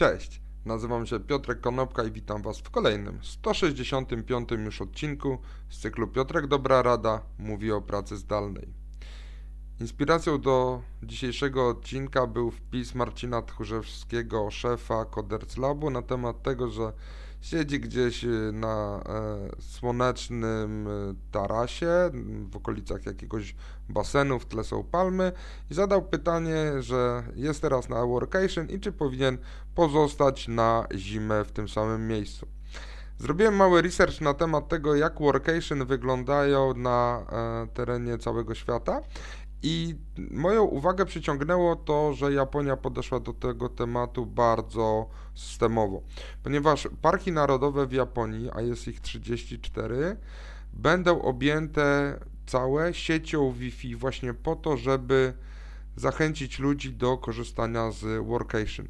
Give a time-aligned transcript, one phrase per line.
[0.00, 5.38] Cześć, nazywam się Piotrek Konopka i witam Was w kolejnym 165 już odcinku
[5.68, 8.68] z cyklu Piotrek Dobra Rada mówi o pracy zdalnej.
[9.80, 16.92] Inspiracją do dzisiejszego odcinka był wpis Marcina Tchórzewskiego, szefa Coder's Labu na temat tego, że
[17.40, 22.10] siedzi gdzieś y, na e, słonecznym y, tarasie
[22.50, 23.54] w okolicach jakiegoś
[23.88, 25.32] basenu, w tle są palmy
[25.70, 29.38] i zadał pytanie, że jest teraz na workation i czy powinien
[29.74, 32.46] pozostać na zimę w tym samym miejscu.
[33.18, 39.02] Zrobiłem mały research na temat tego, jak workation wyglądają na e, terenie całego świata
[39.62, 39.94] i
[40.30, 46.02] moją uwagę przyciągnęło to, że Japonia podeszła do tego tematu bardzo systemowo,
[46.42, 50.16] ponieważ parki narodowe w Japonii, a jest ich 34,
[50.72, 55.32] będą objęte całe siecią Wi-Fi właśnie po to, żeby
[55.96, 58.88] zachęcić ludzi do korzystania z workation.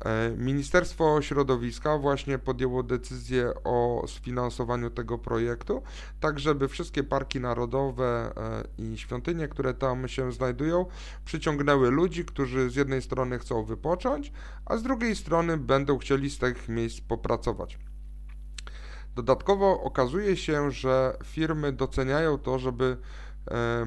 [0.00, 5.82] E, Ministerstwo Środowiska właśnie podjęło decyzję o sfinansowaniu tego projektu,
[6.20, 10.86] tak żeby wszystkie parki narodowe e, i świątynie, które tam się znajdują,
[11.24, 14.32] przyciągnęły ludzi, którzy z jednej strony chcą wypocząć,
[14.66, 17.78] a z drugiej strony będą chcieli z tych miejsc popracować.
[19.14, 22.96] Dodatkowo okazuje się, że firmy doceniają to, żeby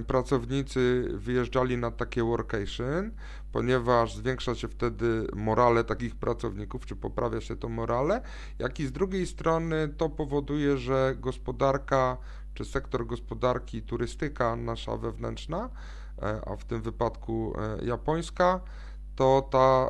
[0.08, 3.12] pracownicy wyjeżdżali na takie workation,
[3.52, 8.22] ponieważ zwiększa się wtedy morale takich pracowników, czy poprawia się to morale,
[8.60, 12.18] jak i z drugiej strony to powoduje, że gospodarka,
[12.54, 15.70] czy sektor gospodarki, turystyka nasza wewnętrzna,
[16.22, 18.60] e, a w tym wypadku e, japońska,
[19.18, 19.90] to ta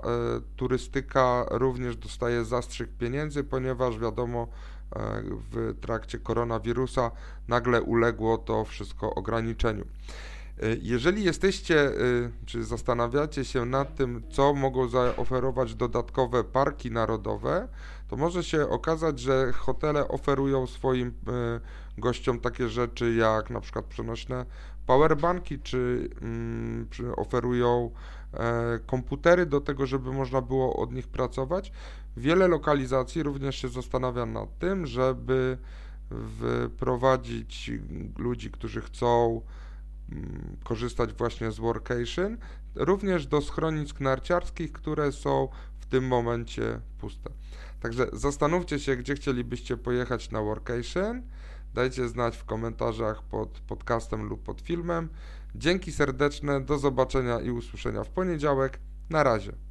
[0.56, 4.48] turystyka również dostaje zastrzyk pieniędzy, ponieważ wiadomo,
[4.96, 7.12] E, w trakcie koronawirusa
[7.48, 9.86] nagle uległo to wszystko ograniczeniu.
[10.64, 11.94] E, jeżeli jesteście, e,
[12.46, 17.68] czy zastanawiacie się nad tym, co mogą zaoferować dodatkowe parki narodowe,
[18.08, 21.14] to może się okazać, że hotele oferują swoim
[21.98, 24.46] gościom takie rzeczy jak na przykład przenośne
[24.86, 27.92] powerbanki, czy, mm, oferują
[28.86, 31.72] komputery do tego, żeby można było od nich pracować.
[32.18, 35.58] Wiele lokalizacji również się zastanawia nad tym, żeby
[36.76, 37.72] wprowadzić
[38.18, 39.42] ludzi, którzy chcą
[40.64, 42.38] korzystać właśnie z workation,
[42.76, 45.48] również do schronisk narciarskich, które są
[45.80, 47.30] w tym momencie puste.
[47.80, 51.22] Także zastanówcie się, gdzie chcielibyście pojechać na workation.
[51.74, 55.10] Dajcie znać w komentarzach pod podcastem lub pod filmem.
[55.56, 58.80] Dzięki serdeczne, do zobaczenia i usłyszenia w poniedziałek.
[59.10, 59.67] Na razie.